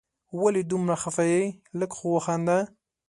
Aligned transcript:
ولي 0.41 0.61
دومره 0.71 0.95
خفه 1.03 1.23
یې؟ 1.33 1.41
لږ 1.79 1.91
خو 1.97 2.07
وخانده 2.17 2.57